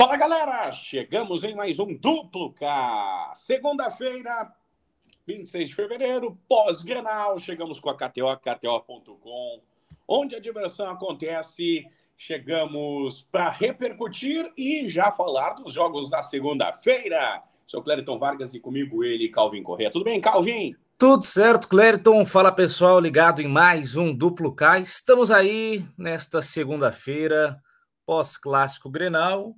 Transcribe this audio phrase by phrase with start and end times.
[0.00, 3.32] Fala galera, chegamos em mais um duplo K.
[3.34, 4.50] Segunda-feira,
[5.26, 9.60] 26 de fevereiro, pós-grenal, chegamos com a KTO, KTO.com,
[10.08, 11.86] onde a diversão acontece.
[12.16, 17.42] Chegamos para repercutir e já falar dos jogos da segunda-feira.
[17.66, 19.90] Sou Clériton Vargas e comigo ele, Calvin Corrêa.
[19.90, 20.74] Tudo bem, Calvin?
[20.96, 22.24] Tudo certo, Clériton.
[22.24, 24.78] Fala pessoal, ligado em mais um duplo K.
[24.78, 27.60] Estamos aí nesta segunda-feira,
[28.06, 29.54] pós-clássico Grenal.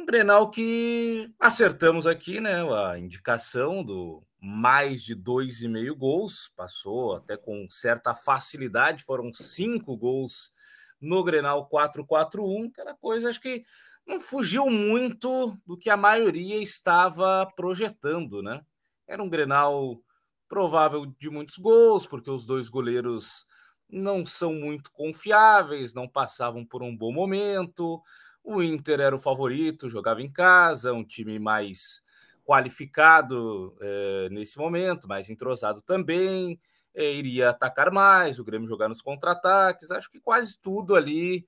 [0.00, 2.62] Um Grenal que acertamos aqui, né?
[2.62, 9.30] A indicação do mais de dois e meio gols, passou até com certa facilidade, foram
[9.34, 10.54] cinco gols
[10.98, 13.60] no Grenal 4-4-1, aquela coisa acho que
[14.06, 18.62] não fugiu muito do que a maioria estava projetando, né?
[19.06, 20.02] Era um Grenal
[20.48, 23.44] provável de muitos gols, porque os dois goleiros
[23.86, 28.00] não são muito confiáveis, não passavam por um bom momento.
[28.42, 32.02] O Inter era o favorito, jogava em casa, um time mais
[32.44, 36.58] qualificado é, nesse momento, mais entrosado também,
[36.94, 39.90] é, iria atacar mais, o Grêmio jogar nos contra-ataques.
[39.90, 41.46] Acho que quase tudo ali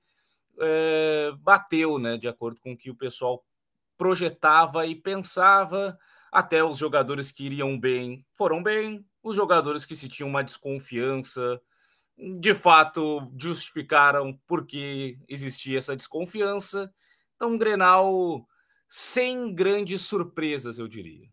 [0.59, 3.43] é, bateu, né, de acordo com o que o pessoal
[3.97, 5.97] projetava e pensava.
[6.31, 11.61] Até os jogadores que iriam bem foram bem, os jogadores que se tinham uma desconfiança
[12.17, 16.93] de fato justificaram porque existia essa desconfiança.
[17.35, 18.47] Então, um Grenal
[18.87, 21.27] sem grandes surpresas, eu diria.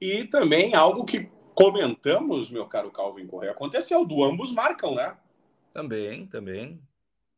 [0.00, 5.16] E também algo que comentamos, meu caro Calvin Correia, aconteceu, do ambos marcam, né?
[5.72, 6.80] Também, também.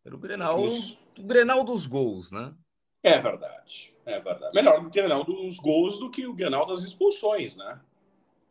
[0.04, 2.54] Era o Grenal, o Grenal dos gols, né?
[3.02, 4.54] É verdade, é verdade.
[4.54, 7.80] Melhor o Grenal dos gols do que o Grenal das expulsões, né?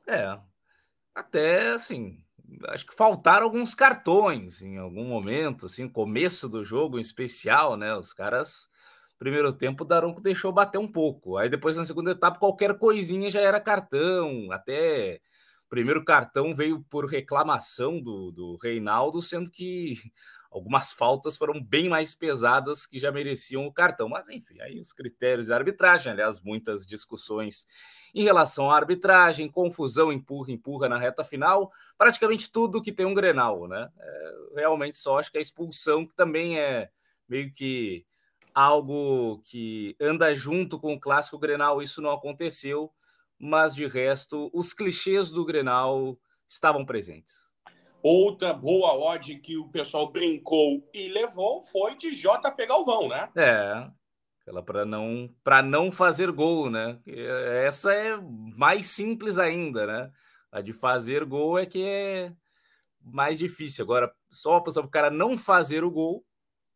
[0.07, 0.39] É,
[1.13, 2.23] até assim,
[2.69, 7.95] acho que faltaram alguns cartões em algum momento, assim, começo do jogo em especial, né?
[7.95, 8.69] Os caras,
[9.19, 11.37] primeiro tempo, Daronco deixou bater um pouco.
[11.37, 14.51] Aí depois, na segunda etapa, qualquer coisinha já era cartão.
[14.51, 15.19] Até
[15.65, 19.93] o primeiro cartão veio por reclamação do, do Reinaldo, sendo que
[20.49, 24.09] algumas faltas foram bem mais pesadas que já mereciam o cartão.
[24.09, 27.65] Mas, enfim, aí os critérios de arbitragem, aliás, muitas discussões
[28.17, 33.13] em relação à arbitragem, confusão, empurra, empurra na reta final, praticamente tudo que tem um
[33.13, 33.91] Grenal, né?
[33.99, 36.89] É, realmente só acho que a expulsão que também é
[37.29, 38.03] meio que
[38.55, 42.91] algo que anda junto com o clássico Grenal, isso não aconteceu,
[43.37, 46.17] mas de resto os clichês do Grenal
[46.47, 47.55] estavam presentes.
[48.01, 53.29] Outra boa odd que o pessoal brincou e levou foi de JP Galvão, né?
[53.35, 53.91] É,
[54.47, 56.99] ela para não para não fazer gol, né?
[57.05, 58.17] Essa é
[58.55, 60.11] mais simples ainda, né?
[60.49, 62.33] A de fazer gol é que é
[63.01, 63.83] mais difícil.
[63.83, 66.25] Agora, só para o cara não fazer o gol,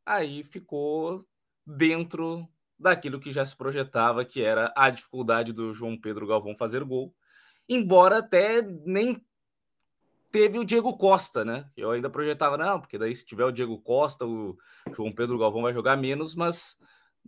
[0.06, 1.26] aí ficou
[1.66, 2.46] dentro
[2.78, 7.16] daquilo que já se projetava, que era a dificuldade do João Pedro Galvão fazer gol.
[7.70, 9.24] Embora até nem
[10.30, 11.70] teve o Diego Costa, né?
[11.78, 14.58] Eu ainda projetava, não, porque daí se tiver o Diego Costa, o
[14.94, 16.78] João Pedro Galvão vai jogar menos, mas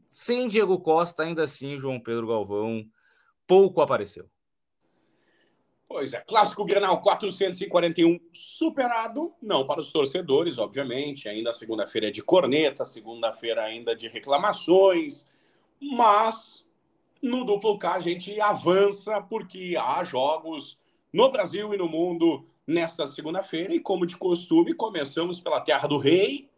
[0.06, 2.86] sem Diego Costa, ainda assim, João Pedro Galvão
[3.48, 4.30] pouco apareceu.
[5.88, 11.30] Pois é, clássico Grenal 441 superado, não para os torcedores, obviamente.
[11.30, 15.28] Ainda segunda-feira é de corneta, segunda-feira ainda de reclamações,
[15.80, 16.66] mas
[17.22, 20.80] no duplo K a gente avança porque há jogos
[21.14, 25.98] no Brasil e no mundo nesta segunda-feira e como de costume começamos pela Terra do
[25.98, 26.50] Rei,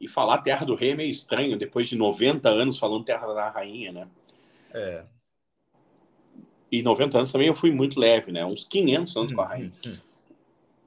[0.00, 3.48] e falar Terra do Rei é meio estranho, depois de 90 anos falando Terra da
[3.48, 4.08] Rainha, né?
[4.72, 5.04] É.
[6.70, 8.44] E 90 anos também eu fui muito leve, né?
[8.44, 9.50] Uns 500 anos com a uhum.
[9.50, 9.72] Rainha.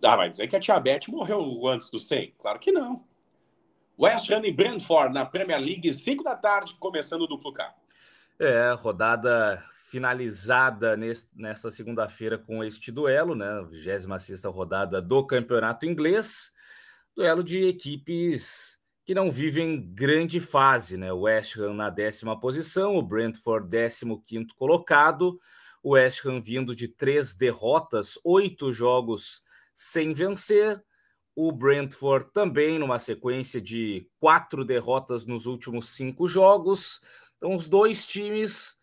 [0.01, 2.35] Ah, vai dizer que a Tia Beth morreu antes do 100?
[2.37, 3.03] Claro que não.
[3.99, 7.75] West Ham e Brentford na Premier League, 5 da tarde, começando o duplo K.
[8.39, 13.61] É, rodada finalizada nesse, nesta segunda-feira com este duelo, né?
[13.69, 16.53] 26 rodada do Campeonato Inglês.
[17.15, 18.78] Duelo de equipes
[19.09, 21.11] que não vivem grande fase, né?
[21.11, 25.39] O West Ham na décima posição, o Brentford décimo quinto colocado,
[25.81, 29.41] o West Ham vindo de três derrotas, oito jogos
[29.73, 30.79] sem vencer,
[31.35, 37.01] o Brentford também numa sequência de quatro derrotas nos últimos cinco jogos.
[37.37, 38.77] Então, os dois times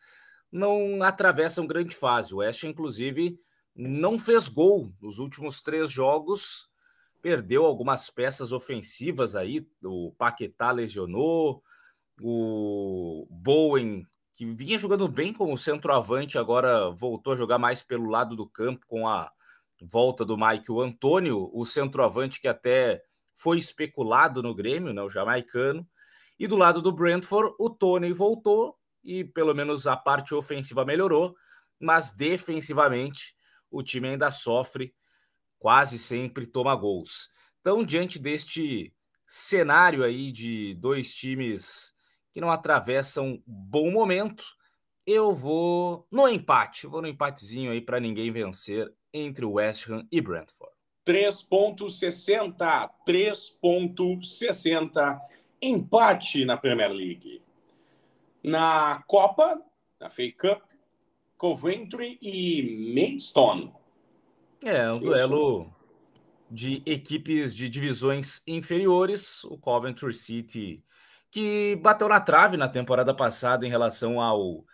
[0.51, 2.35] não atravessam grande fase.
[2.35, 3.39] O West, inclusive,
[3.77, 6.69] não fez gol nos últimos três jogos
[7.23, 11.63] perdeu algumas peças ofensivas aí, o Paquetá lesionou,
[12.21, 18.37] o Bowen, que vinha jogando bem como centroavante, agora voltou a jogar mais pelo lado
[18.37, 19.31] do campo com a
[19.81, 23.03] volta do Mike, o Antônio, o centroavante que até
[23.35, 25.87] foi especulado no Grêmio, né, o jamaicano,
[26.39, 31.35] e do lado do Brentford, o Tony voltou e pelo menos a parte ofensiva melhorou,
[31.81, 33.35] mas defensivamente
[33.71, 34.95] o time ainda sofre,
[35.67, 37.29] quase sempre toma gols.
[37.61, 38.95] Então, diante deste
[39.27, 41.93] cenário aí de dois times
[42.31, 44.45] que não atravessam bom momento,
[45.05, 50.21] eu vou no empate, vou no empatezinho aí para ninguém vencer entre West Ham e
[50.21, 50.73] Brentford.
[51.05, 55.21] 3.60, 3.60,
[55.61, 57.43] empate na Premier League.
[58.41, 59.61] Na Copa,
[59.99, 60.63] na FA Cup,
[61.37, 63.75] Coventry e Maidstone.
[64.65, 65.73] É, um duelo
[66.51, 69.45] de equipes de divisões inferiores.
[69.45, 70.85] O Coventry City,
[71.31, 74.65] que bateu na trave na temporada passada em relação ao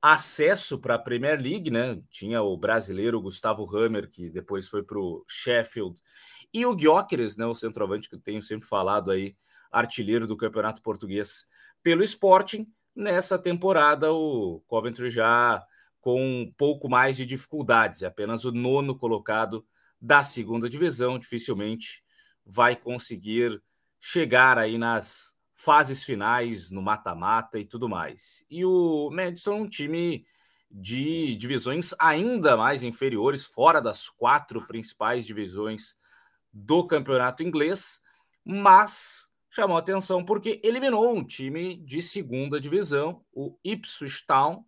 [0.00, 2.00] acesso para a Premier League, né?
[2.10, 6.00] Tinha o brasileiro Gustavo Hammer, que depois foi para o Sheffield,
[6.52, 7.44] e o Gyökeres, né?
[7.46, 9.36] O centroavante que eu tenho sempre falado aí,
[9.70, 11.46] artilheiro do Campeonato Português
[11.82, 12.66] pelo Sporting.
[12.94, 15.62] Nessa temporada, o Coventry já
[16.06, 19.66] com um pouco mais de dificuldades, é apenas o nono colocado
[20.00, 22.00] da segunda divisão, dificilmente
[22.46, 23.60] vai conseguir
[23.98, 28.44] chegar aí nas fases finais, no mata-mata e tudo mais.
[28.48, 30.24] E o Madison é um time
[30.70, 35.96] de divisões ainda mais inferiores, fora das quatro principais divisões
[36.52, 38.00] do campeonato inglês,
[38.44, 44.64] mas chamou atenção porque eliminou um time de segunda divisão, o Ipswich Town,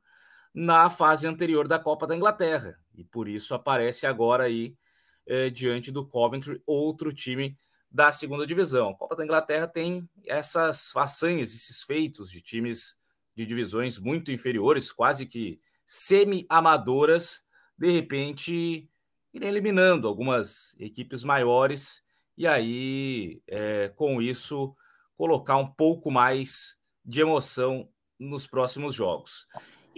[0.59, 2.77] na fase anterior da Copa da Inglaterra.
[2.97, 4.75] E por isso aparece agora aí
[5.25, 7.57] eh, diante do Coventry, outro time
[7.89, 8.91] da segunda divisão.
[8.91, 12.99] A Copa da Inglaterra tem essas façanhas, esses feitos de times
[13.37, 17.45] de divisões muito inferiores, quase que semi-amadoras,
[17.79, 18.91] de repente
[19.33, 22.03] irem eliminando algumas equipes maiores
[22.37, 24.75] e aí, é, com isso,
[25.15, 27.89] colocar um pouco mais de emoção
[28.19, 29.47] nos próximos jogos.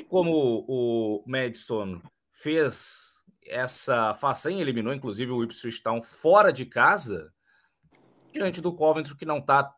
[0.01, 2.01] E como o Madstone
[2.33, 7.31] fez essa façanha, eliminou inclusive o Ipswich Town fora de casa,
[8.33, 9.71] diante do Coventry que não está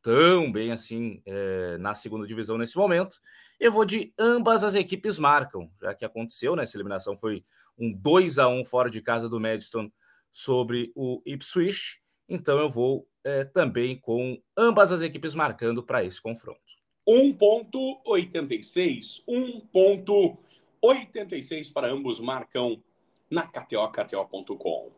[0.00, 3.18] tão bem assim é, na segunda divisão nesse momento.
[3.60, 6.62] Eu vou de ambas as equipes marcam, já que aconteceu, né?
[6.62, 7.44] Essa eliminação foi
[7.76, 9.92] um 2 a 1 fora de casa do Madstone
[10.32, 12.00] sobre o Ipswich.
[12.26, 16.65] Então eu vou é, também com ambas as equipes marcando para esse confronto.
[17.06, 19.22] 1.86.
[19.28, 22.82] 1.86 para ambos marcam
[23.30, 24.90] na KTO, KTO.com.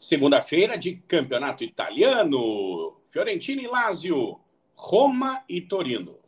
[0.00, 3.00] Segunda-feira de campeonato italiano.
[3.08, 4.38] Fiorentina e Lazio.
[4.74, 6.18] Roma e Torino.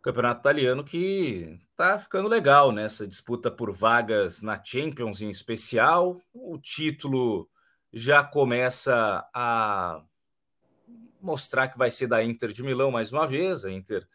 [0.00, 6.20] Campeonato italiano que tá ficando legal nessa disputa por vagas na Champions em especial.
[6.32, 7.50] O título
[7.92, 10.00] já começa a
[11.20, 13.64] mostrar que vai ser da Inter de Milão mais uma vez.
[13.64, 14.06] A Inter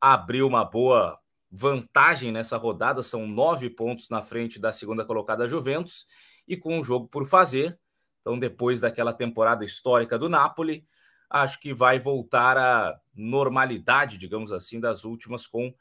[0.00, 1.18] abriu uma boa
[1.50, 6.06] vantagem nessa rodada, são nove pontos na frente da segunda colocada Juventus
[6.46, 7.78] e com um jogo por fazer.
[8.20, 10.84] Então, depois daquela temporada histórica do Napoli,
[11.30, 15.72] acho que vai voltar à normalidade, digamos assim, das últimas com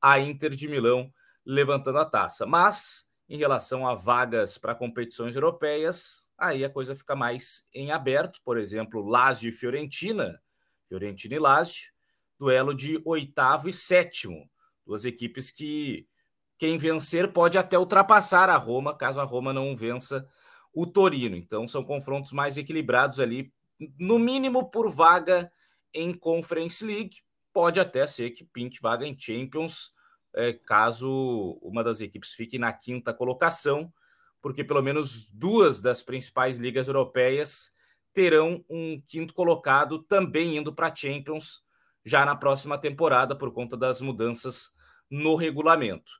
[0.00, 1.12] a Inter de Milão
[1.44, 2.46] levantando a taça.
[2.46, 8.40] Mas, em relação a vagas para competições europeias, aí a coisa fica mais em aberto.
[8.44, 10.40] Por exemplo, Lazio e Fiorentina,
[10.86, 11.92] Fiorentina e Lazio,
[12.40, 14.50] duelo de oitavo e sétimo.
[14.86, 16.08] Duas equipes que
[16.56, 20.26] quem vencer pode até ultrapassar a Roma, caso a Roma não vença
[20.72, 21.36] o Torino.
[21.36, 23.52] Então são confrontos mais equilibrados ali,
[23.98, 25.52] no mínimo por vaga
[25.92, 27.18] em Conference League.
[27.52, 29.92] Pode até ser que pinte vaga em Champions,
[30.34, 33.92] é, caso uma das equipes fique na quinta colocação,
[34.40, 37.70] porque pelo menos duas das principais ligas europeias
[38.14, 41.62] terão um quinto colocado também indo para Champions
[42.04, 44.72] já na próxima temporada por conta das mudanças
[45.10, 46.12] no regulamento.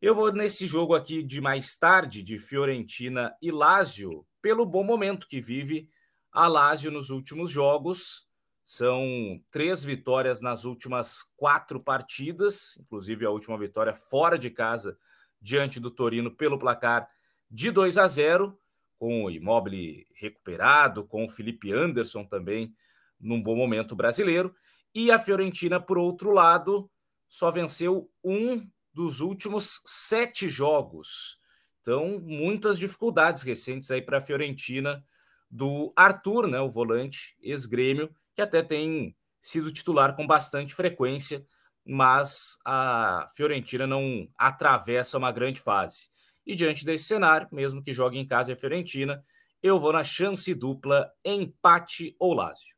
[0.00, 5.26] Eu vou nesse jogo aqui de mais tarde, de Fiorentina e Lazio, pelo bom momento
[5.26, 5.88] que vive
[6.30, 8.26] a Lazio nos últimos jogos.
[8.62, 14.98] São três vitórias nas últimas quatro partidas, inclusive a última vitória fora de casa,
[15.40, 17.08] diante do Torino, pelo placar
[17.50, 18.58] de 2 a 0,
[18.98, 22.74] com o Immobile recuperado, com o Felipe Anderson também
[23.20, 24.54] num bom momento brasileiro.
[24.98, 26.90] E a Fiorentina, por outro lado,
[27.28, 31.38] só venceu um dos últimos sete jogos.
[31.82, 35.04] Então, muitas dificuldades recentes aí para a Fiorentina
[35.50, 41.46] do Arthur, né, o volante ex-grêmio, que até tem sido titular com bastante frequência,
[41.84, 46.08] mas a Fiorentina não atravessa uma grande fase.
[46.46, 49.22] E diante desse cenário, mesmo que jogue em casa a Fiorentina,
[49.62, 52.75] eu vou na chance dupla empate ou Lázio.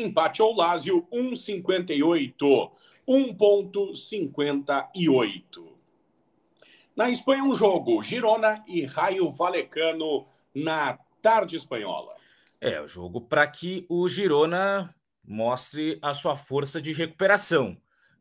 [0.00, 2.72] Empate ou Lázio, 1,58.
[3.08, 5.70] 1,58.
[6.96, 12.14] Na Espanha, um jogo: Girona e Raio Valecano na tarde espanhola.
[12.60, 17.76] É, o jogo para que o Girona mostre a sua força de recuperação.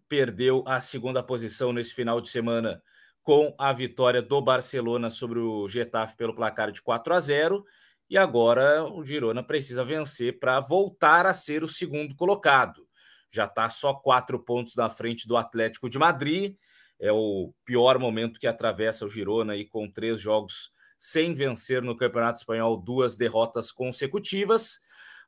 [0.08, 2.82] Perdeu a segunda posição nesse final de semana
[3.22, 7.66] com a vitória do Barcelona sobre o Getafe pelo placar de 4 a 0
[8.10, 12.88] e agora o Girona precisa vencer para voltar a ser o segundo colocado.
[13.30, 16.56] Já está só quatro pontos na frente do Atlético de Madrid.
[17.00, 21.96] É o pior momento que atravessa o Girona aí com três jogos sem vencer no
[21.96, 24.80] Campeonato Espanhol, duas derrotas consecutivas.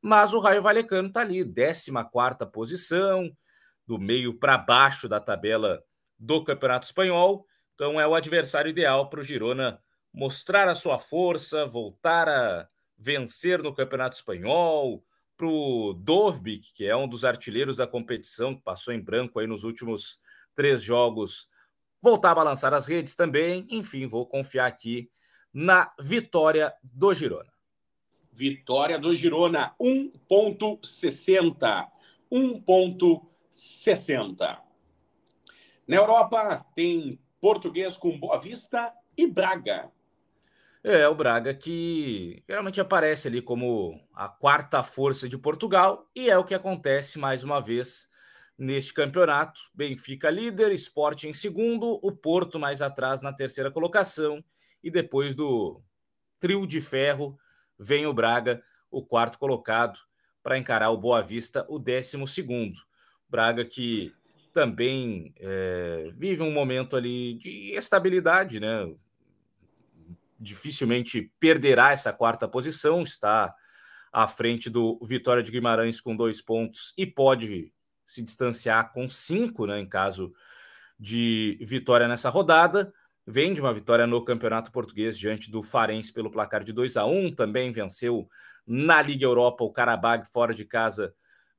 [0.02, 1.92] Mas o Raio Vallecano está ali, 14
[2.52, 3.32] posição,
[3.86, 5.84] do meio para baixo da tabela
[6.18, 7.46] do Campeonato Espanhol.
[7.76, 9.80] Então é o adversário ideal para o Girona
[10.14, 15.04] mostrar a sua força, voltar a vencer no Campeonato Espanhol,
[15.42, 19.48] para o Dovbik, que é um dos artilheiros da competição, que passou em branco aí
[19.48, 20.22] nos últimos
[20.56, 21.50] três jogos,
[22.00, 23.66] voltar a balançar as redes também.
[23.72, 25.10] Enfim, vou confiar aqui
[25.52, 27.52] na vitória do Girona.
[28.32, 31.88] Vitória do Girona, 1,60.
[32.32, 34.60] 1,60.
[35.88, 39.92] Na Europa tem português com Boa Vista e Braga.
[40.84, 46.36] É, o Braga que geralmente aparece ali como a quarta força de Portugal, e é
[46.38, 48.10] o que acontece mais uma vez
[48.58, 49.62] neste campeonato.
[49.76, 54.44] Benfica líder, Sport em segundo, o Porto mais atrás na terceira colocação,
[54.84, 55.84] e depois do
[56.40, 57.38] trio de ferro
[57.78, 60.00] vem o Braga, o quarto colocado,
[60.42, 62.80] para encarar o Boa Vista, o décimo segundo.
[63.30, 64.12] Braga que
[64.52, 68.92] também é, vive um momento ali de estabilidade, né?
[70.42, 73.54] Dificilmente perderá essa quarta posição, está
[74.12, 77.72] à frente do Vitória de Guimarães com dois pontos e pode
[78.08, 79.80] se distanciar com cinco, né?
[79.80, 80.34] Em caso
[81.00, 82.92] de vitória nessa rodada.
[83.26, 87.06] Vem de uma vitória no Campeonato Português diante do Farense pelo placar de 2 a
[87.06, 88.28] 1 também venceu
[88.66, 91.14] na Liga Europa o Karabag fora de casa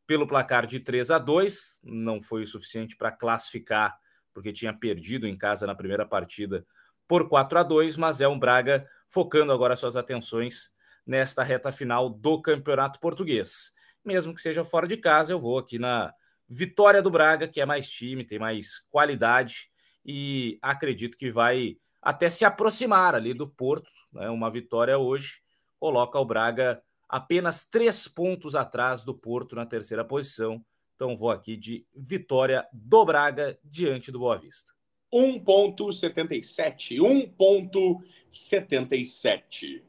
[0.06, 1.80] pelo placar de 3 a 2.
[1.84, 3.96] Não foi o suficiente para classificar,
[4.34, 6.66] porque tinha perdido em casa na primeira partida
[7.12, 10.72] por 4 a 2, mas é um Braga focando agora suas atenções
[11.06, 13.70] nesta reta final do Campeonato Português.
[14.02, 16.14] Mesmo que seja fora de casa, eu vou aqui na
[16.48, 19.70] vitória do Braga, que é mais time, tem mais qualidade
[20.02, 23.90] e acredito que vai até se aproximar ali do Porto.
[24.10, 24.30] Né?
[24.30, 25.42] Uma vitória hoje
[25.78, 30.64] coloca o Braga apenas três pontos atrás do Porto na terceira posição.
[30.94, 34.72] Então vou aqui de vitória do Braga diante do Boa Vista.
[35.12, 39.82] 1.77, 1.77.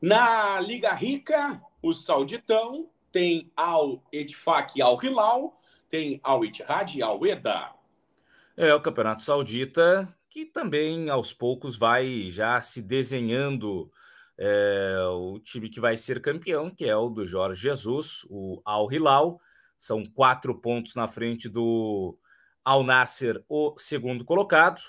[0.00, 7.02] Na Liga Rica, o Sauditão tem Al Etfaq e Al Hilal, tem Al Ittihad e
[7.02, 7.72] Al Eda.
[8.56, 13.92] É o Campeonato Saudita que também aos poucos vai já se desenhando
[14.38, 18.90] é, o time que vai ser campeão, que é o do Jorge Jesus, o Al
[18.90, 19.38] Hilal.
[19.78, 22.16] São quatro pontos na frente do
[22.64, 24.80] Al Nasser, o segundo colocado.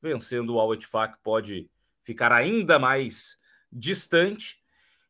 [0.00, 1.70] Vencendo o Al Etfaq pode
[2.02, 3.38] ficar ainda mais
[3.70, 4.60] distante.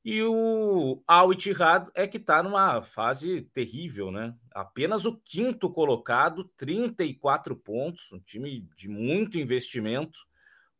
[0.04, 4.34] E o Al Ittihad é que está numa fase terrível, né?
[4.50, 10.20] Apenas o quinto colocado, 34 pontos, um time de muito investimento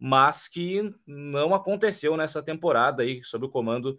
[0.00, 3.98] mas que não aconteceu nessa temporada aí, sob o comando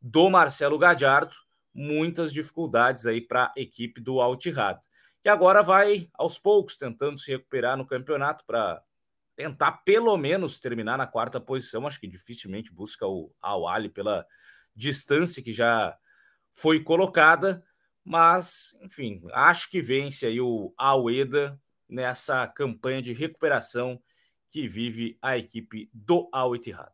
[0.00, 1.36] do Marcelo Gadiardo.
[1.74, 4.80] Muitas dificuldades aí para a equipe do Altirad.
[5.24, 8.82] E agora vai aos poucos tentando se recuperar no campeonato para
[9.34, 11.86] tentar pelo menos terminar na quarta posição.
[11.86, 14.26] Acho que dificilmente busca o Al Ali pela
[14.76, 15.98] distância que já
[16.50, 17.64] foi colocada,
[18.04, 23.98] mas enfim, acho que vence aí o Aleda nessa campanha de recuperação
[24.50, 26.92] que vive a equipe do Al Ittihad.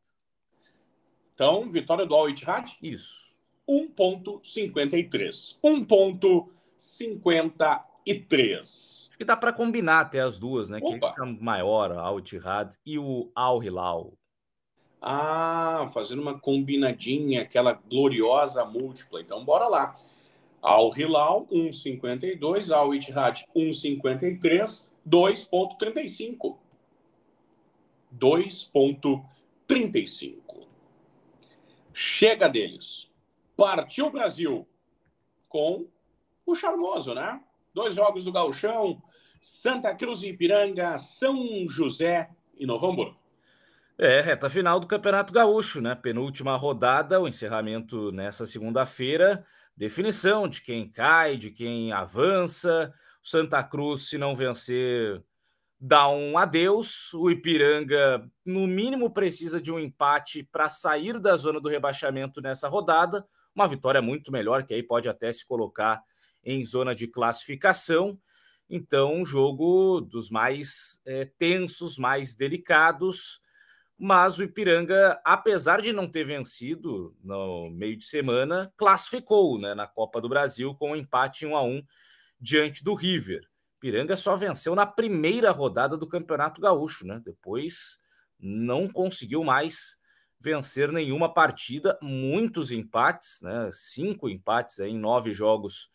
[1.35, 2.79] Então, vitória do Al Ittihad?
[2.81, 3.37] Isso.
[3.69, 5.59] 1.53.
[5.63, 7.89] 1.53.
[9.09, 10.79] Acho que dá para combinar até as duas, né?
[10.83, 10.99] Opa.
[10.99, 14.12] Que fica maior, Al Ittihad e o Al Hilal.
[15.02, 19.21] Ah, fazendo uma combinadinha, aquela gloriosa múltipla.
[19.21, 19.97] Então, bora lá.
[20.62, 22.71] Al Hilal, 1,52.
[22.71, 24.90] Al Ittihad, 1,53.
[25.09, 26.59] 2,35.
[28.19, 30.67] 2,35.
[31.93, 33.11] Chega deles.
[33.57, 34.67] Partiu o Brasil
[35.49, 35.87] com
[36.47, 37.40] o charmoso, né?
[37.81, 39.03] Dois jogos do Gauchão,
[39.41, 43.17] Santa Cruz e Ipiranga, São José e Novo Hamburgo.
[43.97, 45.95] É, reta final do Campeonato Gaúcho, né?
[45.95, 49.47] Penúltima rodada, o encerramento nessa segunda-feira.
[49.75, 52.93] Definição de quem cai, de quem avança.
[53.23, 55.25] Santa Cruz, se não vencer,
[55.81, 57.15] dá um adeus.
[57.15, 62.69] O Ipiranga, no mínimo, precisa de um empate para sair da zona do rebaixamento nessa
[62.69, 63.27] rodada.
[63.55, 65.99] Uma vitória muito melhor, que aí pode até se colocar
[66.44, 68.18] em zona de classificação.
[68.68, 73.40] Então, um jogo dos mais é, tensos, mais delicados.
[73.99, 79.87] Mas o Ipiranga, apesar de não ter vencido no meio de semana, classificou né, na
[79.87, 81.82] Copa do Brasil com um empate 1 a 1
[82.40, 83.42] diante do River.
[83.78, 87.20] Piranga só venceu na primeira rodada do Campeonato Gaúcho, né?
[87.25, 87.99] Depois
[88.38, 89.99] não conseguiu mais
[90.38, 93.70] vencer nenhuma partida, muitos empates, né?
[93.73, 95.90] Cinco empates em nove jogos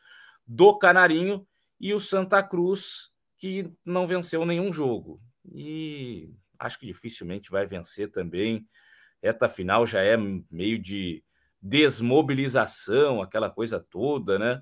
[0.48, 1.48] do Canarinho
[1.80, 5.20] e o Santa Cruz que não venceu nenhum jogo
[5.54, 8.66] e acho que dificilmente vai vencer também.
[9.22, 10.18] Reta final já é
[10.50, 11.24] meio de
[11.62, 14.62] desmobilização, aquela coisa toda, né?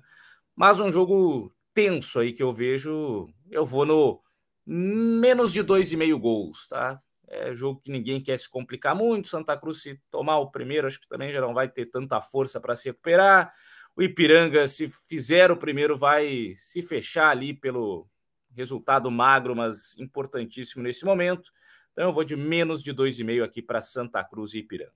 [0.56, 4.20] Mas um jogo tenso aí que eu vejo, eu vou no
[4.66, 6.98] menos de dois e meio gols, tá?
[7.28, 9.28] É jogo que ninguém quer se complicar muito.
[9.28, 12.60] Santa Cruz, se tomar o primeiro, acho que também já não vai ter tanta força
[12.60, 13.52] para se recuperar.
[13.96, 18.08] O Ipiranga, se fizer o primeiro, vai se fechar ali pelo
[18.52, 21.50] resultado magro, mas importantíssimo nesse momento.
[21.92, 24.92] Então eu vou de menos de 2,5 aqui para Santa Cruz e Ipiranga.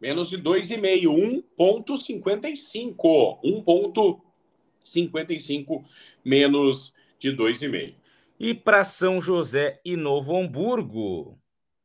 [0.00, 3.40] Menos de 2,5, 1,55.
[4.84, 5.84] 1,55
[6.24, 7.94] menos de 2,5.
[8.38, 11.36] E para São José e Novo Hamburgo,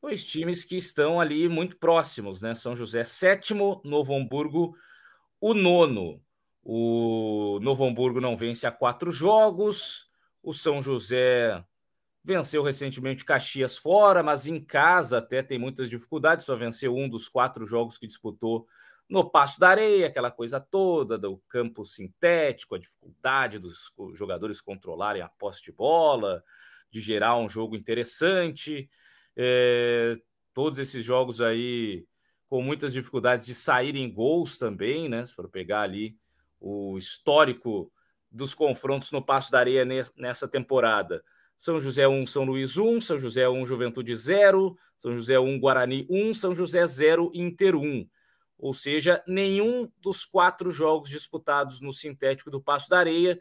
[0.01, 2.53] dois times que estão ali muito próximos, né?
[2.53, 4.75] São José sétimo, Novo Hamburgo
[5.41, 6.21] o nono.
[6.63, 10.10] O Novo Hamburgo não vence há quatro jogos.
[10.41, 11.63] O São José
[12.24, 16.46] venceu recentemente Caxias fora, mas em casa até tem muitas dificuldades.
[16.46, 18.65] Só venceu um dos quatro jogos que disputou
[19.10, 25.22] no Passo da Areia, aquela coisa toda do campo sintético, a dificuldade dos jogadores controlarem
[25.22, 26.41] a posse de bola,
[26.89, 28.89] de gerar um jogo interessante.
[29.36, 30.15] É,
[30.53, 32.08] todos esses jogos aí
[32.48, 35.25] com muitas dificuldades de saírem gols também, né?
[35.25, 36.18] Se for pegar ali
[36.63, 37.91] o histórico
[38.31, 39.85] dos confrontos no Passo da Areia
[40.17, 41.21] nessa temporada.
[41.57, 46.07] São José 1, São Luís 1, São José 1, Juventude 0, São José 1, Guarani
[46.09, 48.07] 1, São José 0, Inter 1.
[48.57, 53.39] Ou seja, nenhum dos quatro jogos disputados no sintético do Passo da Areia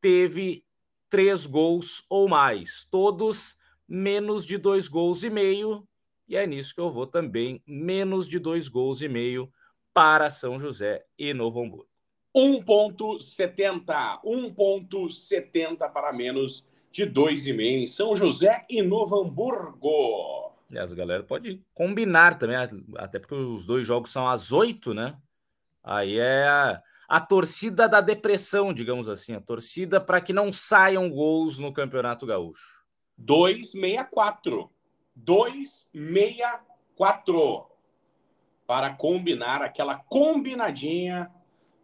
[0.00, 0.64] teve
[1.10, 2.86] três gols ou mais.
[2.90, 3.56] Todos
[3.86, 5.86] menos de dois gols e meio.
[6.26, 7.62] E é nisso que eu vou também.
[7.66, 9.52] Menos de dois gols e meio
[9.92, 11.91] para São José e Novo Hamburgo.
[12.34, 14.20] 1,70.
[14.24, 20.52] 1,70 para menos de 2,5 em São José e Novo Hamburgo.
[20.70, 22.56] E as galera pode combinar também,
[22.96, 25.16] até porque os dois jogos são às oito, né?
[25.84, 31.10] Aí é a, a torcida da depressão, digamos assim, a torcida para que não saiam
[31.10, 32.82] gols no Campeonato Gaúcho.
[33.18, 34.70] 264.
[35.14, 37.66] 264.
[38.66, 41.30] Para combinar aquela combinadinha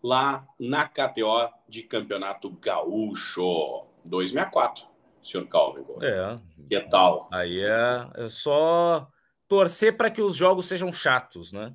[0.03, 3.85] lá na KTO de Campeonato Gaúcho.
[4.05, 4.89] 264
[5.23, 5.85] senhor Calvin.
[6.03, 6.39] É.
[6.69, 7.29] Que tal?
[7.33, 9.09] Aí é, é só
[9.47, 11.75] torcer para que os jogos sejam chatos, né?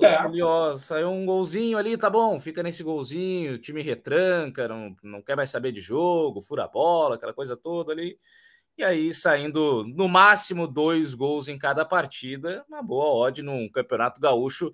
[0.00, 0.06] É.
[0.18, 4.96] Ali, ó, saiu um golzinho ali, tá bom, fica nesse golzinho, o time retranca, não,
[5.04, 8.18] não quer mais saber de jogo, fura a bola, aquela coisa toda ali.
[8.76, 14.20] E aí, saindo no máximo dois gols em cada partida, uma boa odd num campeonato
[14.20, 14.72] gaúcho,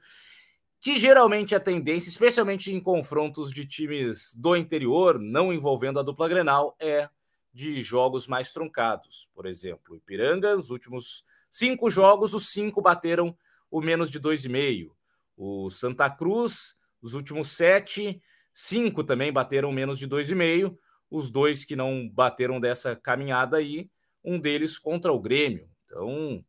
[0.80, 6.28] que geralmente a tendência, especialmente em confrontos de times do interior, não envolvendo a dupla
[6.28, 7.08] Grenal, é
[7.52, 9.28] de jogos mais truncados.
[9.34, 13.36] Por exemplo, Ipiranga, os últimos cinco jogos, os cinco bateram
[13.70, 14.92] o menos de 2,5.
[15.36, 18.20] O Santa Cruz, os últimos sete,
[18.52, 20.76] cinco também bateram menos de 2,5.
[21.10, 23.90] Os dois que não bateram dessa caminhada aí,
[24.24, 25.68] um deles contra o Grêmio.
[25.84, 26.42] Então,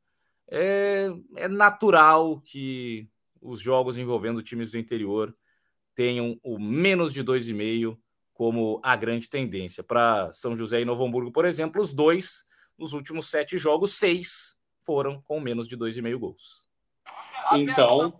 [0.48, 3.10] é, é natural que
[3.42, 5.36] os jogos envolvendo times do interior
[5.96, 7.98] tenham o menos de 2,5
[8.34, 9.84] como a grande tendência.
[9.84, 12.46] Para São José e Novo Hamburgo, por exemplo, os dois,
[12.78, 16.70] nos últimos sete jogos, seis foram com menos de dois e meio gols.
[17.54, 18.20] Então,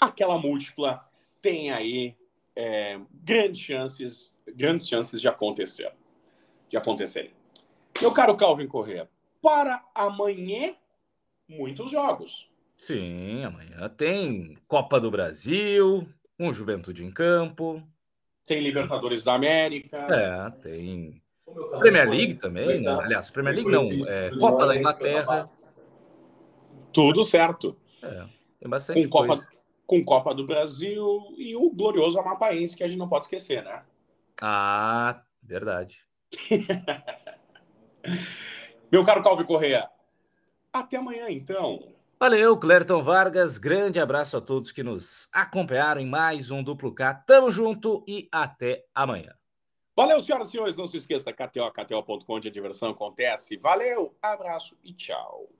[0.00, 1.06] aquela múltipla
[1.42, 2.16] tem aí
[2.54, 5.92] é, grandes chances, grandes chances de acontecer,
[6.68, 7.34] de acontecerem.
[8.00, 9.10] Meu caro Calvin Corrêa,
[9.42, 10.74] para amanhã
[11.48, 12.50] muitos jogos.
[12.76, 16.06] Sim, amanhã tem Copa do Brasil,
[16.38, 17.82] um Juventude em Campo,
[18.46, 19.96] tem Libertadores da América.
[20.08, 21.20] É, tem
[21.80, 22.92] Premier League também, né?
[22.92, 25.50] Aliás, Premier League não, é Copa da Inglaterra.
[26.92, 27.76] Tudo certo.
[28.00, 28.24] É,
[28.60, 29.48] tem bastante com Copa, coisa.
[29.84, 33.82] Com Copa do Brasil e o glorioso Amapaense, que a gente não pode esquecer, né?
[34.40, 36.06] Ah, verdade.
[38.92, 39.90] Meu caro Calvi Correia,
[40.72, 41.95] até amanhã então.
[42.18, 43.58] Valeu, Clerton Vargas.
[43.58, 47.12] Grande abraço a todos que nos acompanharam em mais um Duplo K.
[47.12, 49.34] Tamo junto e até amanhã.
[49.94, 50.76] Valeu, senhoras e senhores.
[50.78, 53.58] Não se esqueça, KTO, KTO.com, onde a diversão acontece.
[53.58, 55.50] Valeu, abraço e tchau.